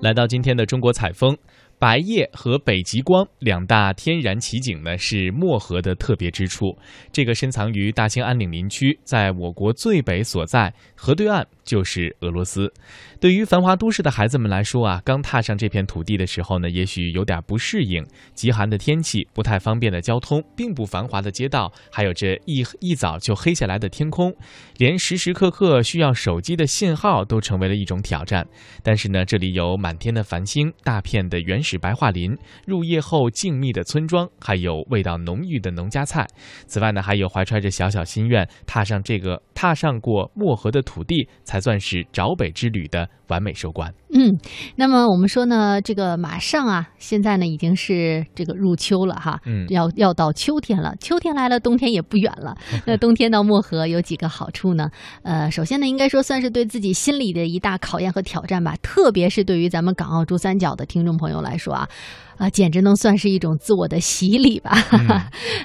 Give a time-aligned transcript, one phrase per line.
[0.00, 1.36] 来到今天的中国采风。
[1.78, 6.74] 白叶和北极光两大天然奇景呢，是漠河的特别之处。
[7.12, 12.72] 这个深藏于大兴安岭林区，在我国最北所在，河对岸就是俄罗斯。
[13.20, 18.02] 对于繁华都市的孩子们来说啊，刚踏上这片土地的时候呢，也许有点不适应。
[18.32, 24.34] 极寒的天气，不太方便的交通，并不繁华的街道，还有这一一早就黑下来的天空，
[24.78, 28.46] 连时时刻刻需要手机的信号都成为了一种挑战。
[28.82, 31.66] 但是呢，这里有满天的繁星，大片的原。
[31.66, 36.24] 始白桦林，入夜后静谧的村庄，还有味道浓郁的农家菜。
[36.68, 43.90] 此外呢，还有怀揣着小小心愿，踏上这个踏上过漠河的土地，才才算是找北之旅的完美收官。
[44.12, 44.38] 嗯，
[44.76, 52.56] 那么我们说呢，这个马上啊，现在呢已经是这个入秋了哈，嗯，要要到秋天了，秋天来了，冬天也不远了。
[52.86, 54.88] 那冬天到漠河有几个好处呢？
[55.22, 61.56] 呃，首先呢，应该说算是对自己心理的一大考验和挑战吧，特别是对于咱们港澳珠三角的听众朋友来。
[61.56, 61.88] 说啊，
[62.36, 64.72] 啊，简直能算是一种自我的洗礼吧。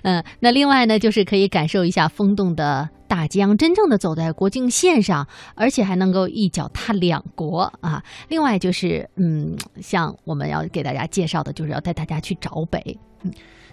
[0.03, 8.01] 嗯， 那另外呢，就是可以感受一下风动的大江，真正的走在国境线上，而且还能够一脚踏两国啊。
[8.31, 12.97] 另外就是，嗯，像我们要给大家介绍的，就是要带大家去找北。
[13.23, 13.31] 嗯。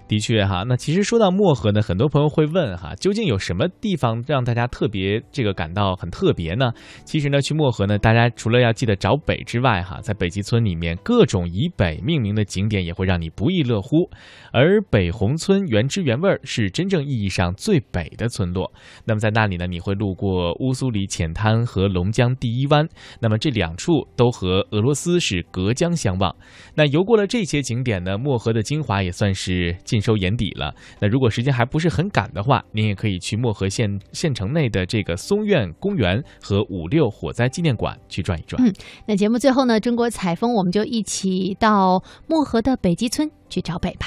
[0.09, 6.73] 的确哈，那其实说到漠河呢，很多朋友会问哈，究竟有什么地方让大家特别这个感到很特别呢？
[7.05, 14.09] 其实呢，去漠河呢，大家除了要记得找北之外哈，在北极村里面各种以北命名的景点也会让你不亦乐乎。
[14.51, 18.73] 而北红村原汁原味是真正意义上最北的村落。
[19.05, 22.89] 那么在那里呢，你会路过乌苏里浅滩和龙江第一湾，
[23.21, 26.35] 那么这两处都和俄罗斯是隔江相望。
[26.75, 29.98] 那游过了这些景点呢，漠河的精华也算是尽。
[29.99, 30.73] 尽收眼底了。
[31.01, 38.63] 那如果时间还不是很赶的话，您也可以去漠河县县城内的这个松苑公园和五六火灾纪念馆去转一转。
[38.65, 38.73] 嗯，
[39.09, 44.07] 那节目最后呢，中国采风，我们就一起到漠河的北极村去找北吧。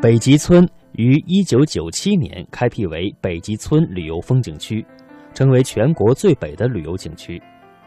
[0.00, 4.82] 北极村于一九九七年开辟为北极村旅游风景区，
[5.34, 7.38] 成为全国最北的旅游景区。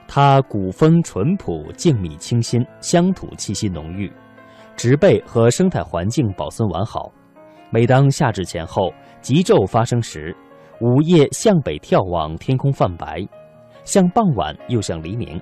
[0.08, 4.12] 它古风淳朴、静谧清新，乡土气息浓郁，
[4.76, 7.12] 植被和生态环境保存完好。
[7.70, 10.36] 每当夏至前后，极昼发生时，
[10.80, 13.28] 午夜向北眺望，天空泛白，
[13.84, 15.42] 像傍晚又像黎明。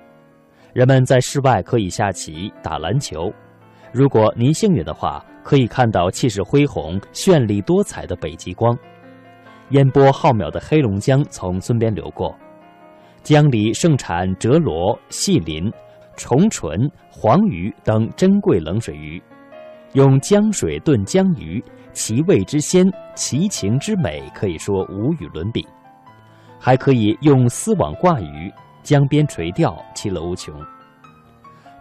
[0.72, 3.30] 人们在室外可以下棋、打篮球。
[3.92, 8.74] 如果您幸运的话，可以看到气势恢宏、绚丽多彩的北极光。
[9.70, 12.34] 烟波浩渺的黑龙江从村边流过。
[13.22, 15.70] 江里盛产折罗、细鳞、
[16.16, 19.22] 重唇、黄鱼等珍贵冷水鱼，
[19.92, 21.62] 用江水炖江鱼，
[21.92, 22.84] 其味之鲜，
[23.14, 25.64] 其情之美，可以说无与伦比。
[26.58, 28.52] 还可以用丝网挂鱼，
[28.82, 30.52] 江边垂钓，其乐无穷。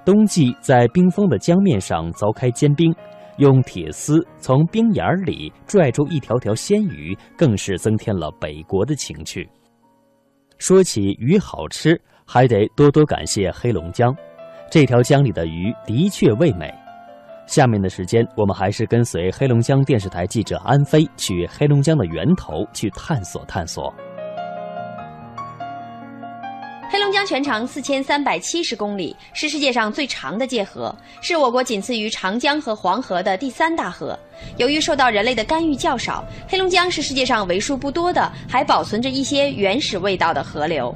[0.06, 2.94] 冬季在冰封的江面上凿开坚冰，
[3.38, 9.50] 用铁丝从冰眼里拽出一条条鲜鱼，更是增添了北国的情趣。
[10.62, 14.16] 说起鱼好吃，还得多多感谢黑龙江，
[14.70, 16.72] 这条江里的鱼的确味美。
[17.48, 23.92] 下面的时间，我们还是跟随黑龙江电视台记者安飞去黑龙江的源头去探索探索。
[27.22, 34.18] 江全长四千三百七十公里，是世界上最长的界河，是我国仅次于长江和黄河的第三大河。
[34.58, 40.92] 由于受到人类的干预较少，黑龙江是世界上为数不多的还保存着一些原始味道的河流。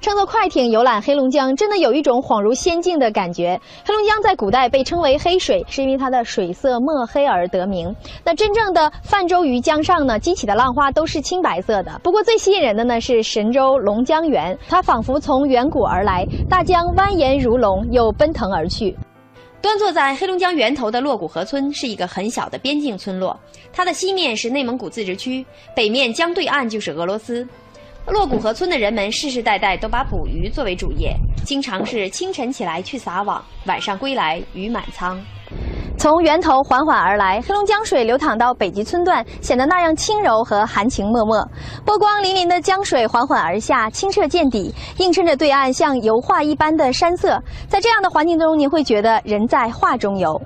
[0.00, 3.60] 乘坐快艇游览黑龙江，真的有一种恍如仙境的感觉。
[3.84, 7.94] 黑龙江在古代被称为黑水，是因为它的水色墨黑而得名。
[8.24, 11.98] 那真正的泛舟于江上呢，激起的浪花都是青白色的。
[12.04, 18.96] 不过最吸引人的呢是神州龙江源，它仿佛从远古而来，大江蜿蜒如龙，又奔腾而去。
[19.60, 23.36] 端坐在黑龙江源头的洛古河村是一个很小的边境村落，
[23.72, 27.44] 它的西面是内蒙古自治区，北面江对岸就是俄罗斯。
[28.08, 31.12] 洛古河村的人们世世代代都把捕鱼作为主业，
[31.44, 35.20] 经常是清晨起来去撒网，晚上归来鱼满仓。
[35.98, 41.44] 从源头缓缓而来，黑龙江水流淌到北极村段，显得那样轻柔和含情脉脉。
[41.84, 47.42] 波光粼粼的江水缓缓而下，清澈见底，映衬着对岸像油画一般的山色。
[47.66, 50.40] 在这样的环境中，你会觉得人在画中游。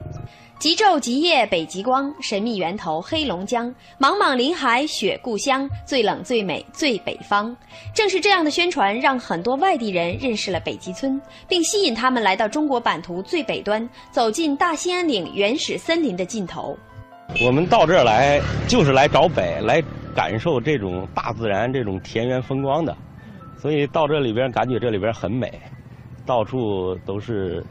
[0.60, 7.56] 极昼极夜北极光，神秘源头黑龙江，茫茫林海雪故乡，最冷最美最北方。
[7.94, 11.18] 正是这样的宣传，让很多外地人认识了北极村，
[11.48, 16.76] 并吸引他们来到中国版图最北端，走进大兴安岭原始森林的尽头。
[17.42, 19.82] 我们到这儿来，就是来找北，来
[20.14, 22.94] 感受这种大自然这种田园风光的。
[23.58, 25.58] 所以到这里边感觉这里边很美，
[26.26, 27.64] 到处都是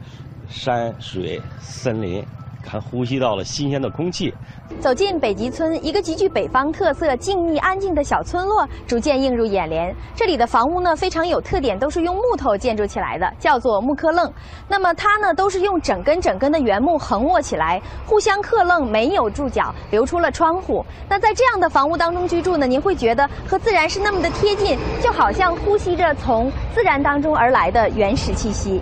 [0.48, 2.20] 山水森林。
[2.62, 4.32] 看，呼吸到了新鲜的空气。
[4.78, 9.94] 走进北极村，一个极具北方特色、静谧安静的小村落逐渐映入眼帘。
[10.14, 14.32] 这里的房屋呢非常有特点，都是用木头建筑起来的，叫做木刻楞。
[14.68, 20.84] 那么它呢都是用整根整根的原木横卧起来，互相刻楞，没有柱脚，留出了窗户。
[21.08, 28.80] 那在这样的房屋当中居住呢，您会觉得和自然是那么的贴近，就好像呼吸着从自然当中而来的原始气息。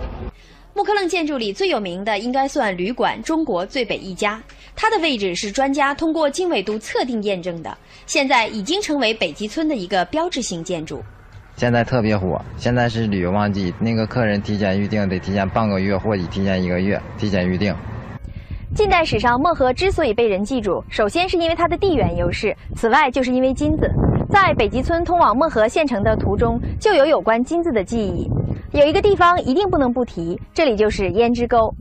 [0.79, 4.41] 木刻楞建筑里最有名的应该算旅馆“中国最北一家”，
[4.77, 11.03] 它的位置是专家通过经纬度测定验证的，现在已经成为北极村的一个标志性建筑。
[11.57, 17.75] 现在特别火，现在是旅游旺季，那个客人提前预定得提前半个月或者提前一个月提前预定。
[18.73, 23.91] 近代史上，漠河之所以被人记住，首先是因为它的地缘优势，此外就是因为金子。
[24.29, 28.29] 在北极村通往漠河县城的途中，就有有关金子的记忆。
[28.71, 31.73] 有一个地方一定不能不提，这里就是胭脂沟。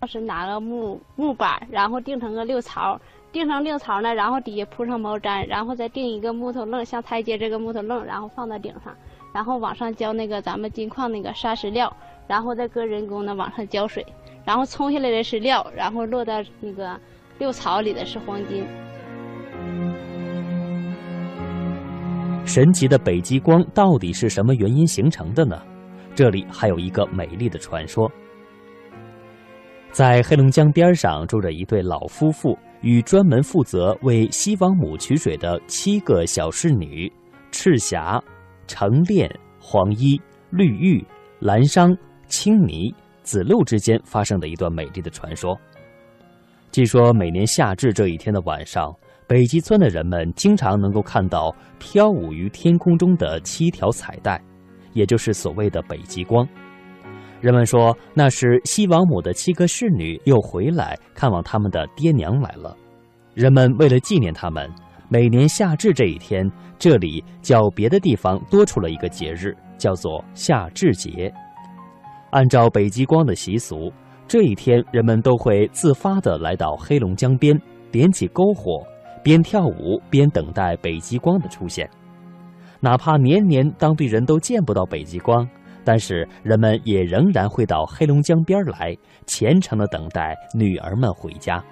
[0.00, 2.98] 当时拿个木木板，然后钉成个六槽，
[3.30, 8.94] 钉成六槽呢，然后底下铺上毛毡，然后再钉一个木头楞，像台阶这个木头楞，然后放到顶上，
[9.34, 11.94] 然后往上浇那个咱们金矿那个砂石料，
[12.26, 14.04] 然后再搁人工的往上浇水，
[14.44, 16.98] 然后冲下来的是料，然后落到那个
[17.38, 18.64] 六槽里的是黄金。
[22.46, 25.60] 神奇的北极光到底是什么原因形成的呢？
[26.14, 28.10] 这里还有一个美丽的传说，
[29.90, 37.10] 在黑龙江边上住着一对老夫妇与专门负责为西王母取水的七个小侍女
[37.50, 38.22] 赤霞、
[38.66, 40.20] 橙恋、黄衣、
[40.50, 41.04] 绿玉、
[41.38, 41.96] 蓝裳、
[42.26, 45.58] 青泥、紫露之间发生的一段美丽的传说。
[46.70, 48.94] 据说每年夏至这一天的晚上，
[49.26, 54.40] 北极村的人们经常能够看到飘舞于天空中的七条彩带。
[54.92, 56.46] 也就是所谓的北极光，
[57.40, 62.76] 人们说那是西王母的七个侍女又回来看望他们的爹娘来了。
[63.34, 64.68] 人们为了纪念他们，
[65.08, 71.32] 每年夏至这一天，这里较别的地方多出了一个节日，叫做夏至节。
[72.30, 73.92] 按照北极光的习俗，
[74.28, 77.58] 这一天人们都会自发地来到黑龙江边，
[77.90, 78.84] 点起篝火，
[79.22, 81.88] 边跳舞边等待北极光的出现。
[82.80, 85.46] 哪怕年年当地人都见不到北极光，
[85.84, 88.96] 但是人们也仍然会到黑龙江边来，
[89.26, 91.62] 虔诚的等待女儿们回家。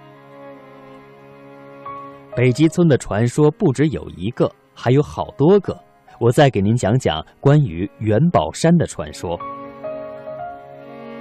[2.37, 5.77] 北极村的传说不只有一个，还有好多个。
[6.21, 9.39] 我再给您讲讲关于元宝山的传说。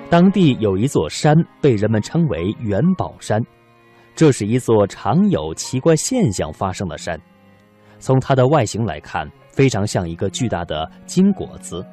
[0.09, 3.41] 当地有一座山被人们称为元宝山，
[4.15, 7.19] 这是一座常有奇怪现象发生的山。
[7.99, 11.83] 从它的外形来看，非常像一个巨大的金果子。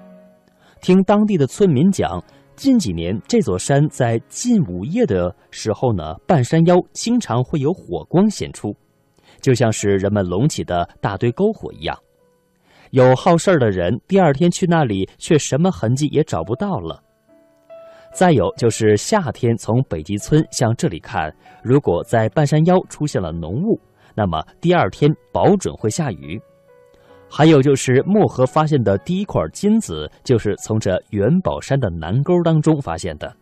[0.83, 2.23] 听当地的村民讲，
[2.57, 8.77] 近几年这座山在近午夜的时候呢，半山腰经常会有火光显出，
[9.41, 11.99] 就像是人们隆起的大堆篝火一样。
[12.91, 17.03] 有好事儿的人第二天去那里，却什么痕迹也找不到了。
[18.13, 23.81] 再有就是夏天从北极村向这里看，如果在半山腰出现了浓雾，
[24.15, 26.39] 那么第二天保准会下雨。
[27.31, 33.35] 还有就是漠河发现的第一块金子，就是从这元宝山的南沟当中发现的，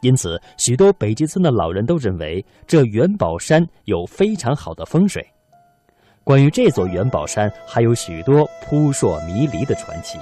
[0.00, 5.24] 因此许多北极村的老人都认为这元宝山有非常好的风水。
[6.24, 10.18] 关于这座元宝山，还有许多扑朔迷离的传奇。